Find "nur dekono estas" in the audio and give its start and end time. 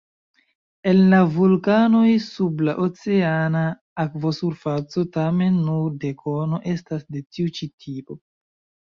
5.67-7.05